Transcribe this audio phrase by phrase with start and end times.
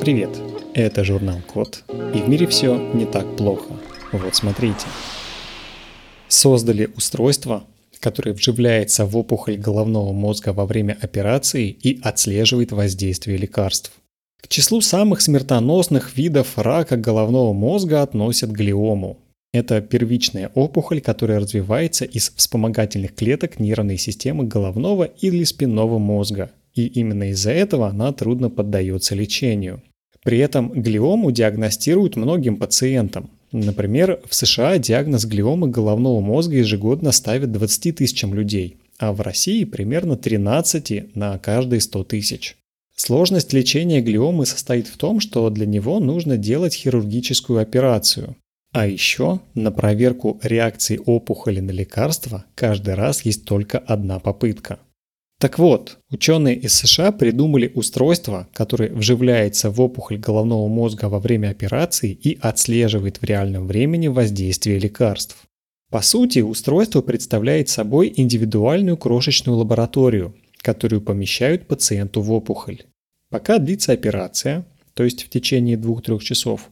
[0.00, 0.30] Привет,
[0.72, 3.74] это журнал Код, и в мире все не так плохо.
[4.12, 4.86] Вот смотрите.
[6.26, 7.64] Создали устройство,
[7.98, 13.92] которое вживляется в опухоль головного мозга во время операции и отслеживает воздействие лекарств.
[14.40, 19.18] К числу самых смертоносных видов рака головного мозга относят глиому.
[19.52, 26.52] Это первичная опухоль, которая развивается из вспомогательных клеток нервной системы головного или спинного мозга.
[26.72, 29.82] И именно из-за этого она трудно поддается лечению.
[30.22, 33.30] При этом глиому диагностируют многим пациентам.
[33.52, 39.64] Например, в США диагноз глиомы головного мозга ежегодно ставят 20 тысячам людей, а в России
[39.64, 42.56] примерно 13 на каждые 100 тысяч.
[42.94, 48.36] Сложность лечения глиомы состоит в том, что для него нужно делать хирургическую операцию.
[48.72, 54.78] А еще на проверку реакции опухоли на лекарства каждый раз есть только одна попытка–
[55.40, 61.48] так вот, ученые из США придумали устройство, которое вживляется в опухоль головного мозга во время
[61.48, 65.38] операции и отслеживает в реальном времени воздействие лекарств.
[65.90, 72.82] По сути, устройство представляет собой индивидуальную крошечную лабораторию, которую помещают пациенту в опухоль.
[73.30, 76.68] Пока длится операция, то есть в течение 2-3 часов,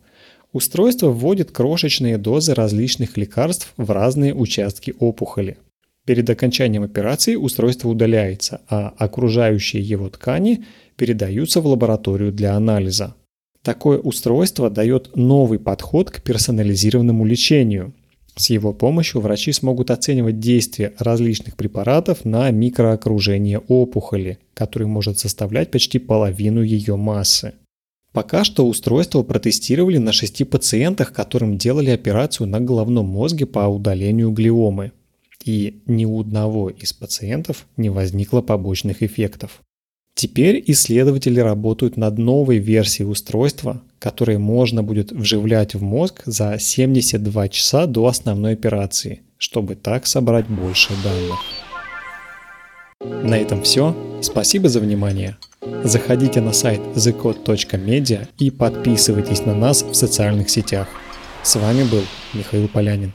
[0.52, 5.56] устройство вводит крошечные дозы различных лекарств в разные участки опухоли–
[6.08, 10.64] Перед окончанием операции устройство удаляется, а окружающие его ткани
[10.96, 13.14] передаются в лабораторию для анализа.
[13.60, 17.92] Такое устройство дает новый подход к персонализированному лечению.
[18.36, 25.70] С его помощью врачи смогут оценивать действие различных препаратов на микроокружение опухоли, который может составлять
[25.70, 27.52] почти половину ее массы.
[28.14, 34.30] Пока что устройство протестировали на шести пациентах, которым делали операцию на головном мозге по удалению
[34.30, 34.92] глиомы
[35.48, 39.62] и ни у одного из пациентов не возникло побочных эффектов.
[40.14, 47.48] Теперь исследователи работают над новой версией устройства, которое можно будет вживлять в мозг за 72
[47.48, 51.38] часа до основной операции, чтобы так собрать больше данных.
[53.24, 53.96] На этом все.
[54.20, 55.36] Спасибо за внимание.
[55.84, 60.88] Заходите на сайт thecode.media и подписывайтесь на нас в социальных сетях.
[61.42, 62.02] С вами был
[62.34, 63.12] Михаил Полянин.